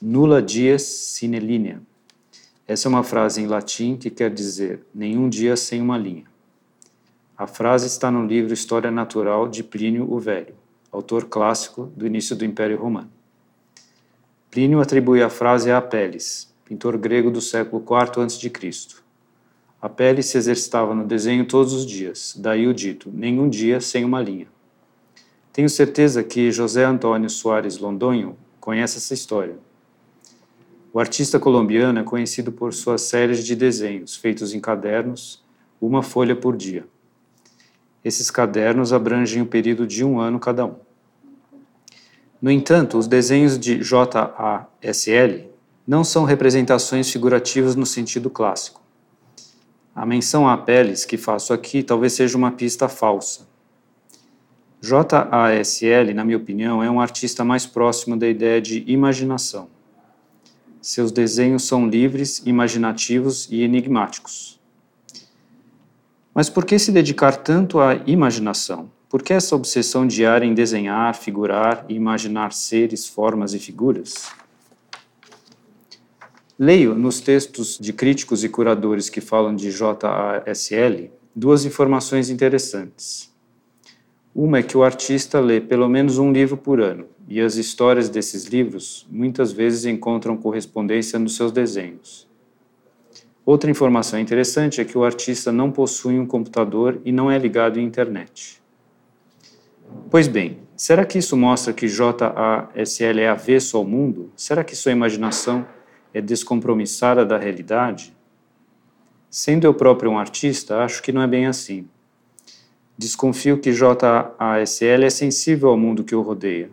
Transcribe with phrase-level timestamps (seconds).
[0.00, 1.80] Nulla dies sine linea.
[2.68, 6.24] Essa é uma frase em latim que quer dizer nenhum dia sem uma linha.
[7.36, 10.54] A frase está no livro História Natural de Plínio o Velho,
[10.92, 13.10] autor clássico do início do Império Romano.
[14.50, 19.02] Plínio atribui a frase a Apelles, pintor grego do século IV a.C.
[19.80, 24.20] Apelles se exercitava no desenho todos os dias, daí o dito, nenhum dia sem uma
[24.20, 24.48] linha.
[25.54, 29.56] Tenho certeza que José Antônio Soares Londonho conhece essa história.
[30.96, 35.44] O artista colombiano é conhecido por suas séries de desenhos feitos em cadernos,
[35.78, 36.86] uma folha por dia.
[38.02, 40.76] Esses cadernos abrangem o período de um ano cada um.
[42.40, 45.50] No entanto, os desenhos de JASL
[45.86, 48.80] não são representações figurativas no sentido clássico.
[49.94, 53.46] A menção a Apelles que faço aqui talvez seja uma pista falsa.
[54.80, 59.75] JASL, na minha opinião, é um artista mais próximo da ideia de imaginação.
[60.86, 64.60] Seus desenhos são livres, imaginativos e enigmáticos.
[66.32, 68.88] Mas por que se dedicar tanto à imaginação?
[69.08, 74.28] Por que essa obsessão diária em desenhar, figurar e imaginar seres, formas e figuras?
[76.56, 83.35] Leio nos textos de críticos e curadores que falam de JASL duas informações interessantes.
[84.38, 88.10] Uma é que o artista lê pelo menos um livro por ano, e as histórias
[88.10, 92.28] desses livros muitas vezes encontram correspondência nos seus desenhos.
[93.46, 97.78] Outra informação interessante é que o artista não possui um computador e não é ligado
[97.78, 98.60] à internet.
[100.10, 104.30] Pois bem, será que isso mostra que JASL é avesso ao mundo?
[104.36, 105.66] Será que sua imaginação
[106.12, 108.14] é descompromissada da realidade?
[109.30, 111.88] Sendo eu próprio um artista, acho que não é bem assim.
[112.98, 116.70] Desconfio que JASL é sensível ao mundo que o rodeia,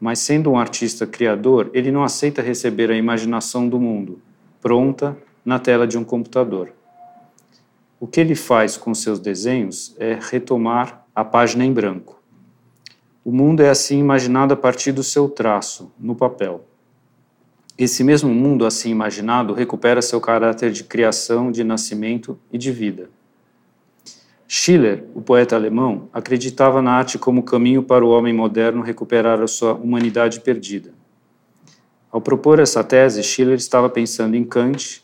[0.00, 4.18] mas sendo um artista criador, ele não aceita receber a imaginação do mundo,
[4.62, 5.14] pronta
[5.44, 6.72] na tela de um computador.
[8.00, 12.18] O que ele faz com seus desenhos é retomar a página em branco.
[13.22, 16.64] O mundo é assim imaginado a partir do seu traço, no papel.
[17.76, 23.10] Esse mesmo mundo assim imaginado recupera seu caráter de criação, de nascimento e de vida.
[24.54, 29.46] Schiller, o poeta alemão, acreditava na arte como caminho para o homem moderno recuperar a
[29.46, 30.92] sua humanidade perdida.
[32.10, 35.02] Ao propor essa tese, Schiller estava pensando em Kant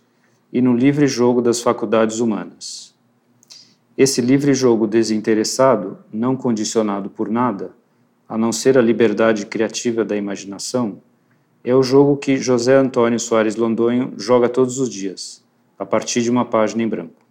[0.53, 2.95] e no livre jogo das faculdades humanas.
[3.97, 7.73] Esse livre jogo desinteressado, não condicionado por nada,
[8.29, 11.01] a não ser a liberdade criativa da imaginação,
[11.65, 15.43] é o jogo que José Antônio Soares Londonho joga todos os dias,
[15.79, 17.28] a partir de uma página em branco.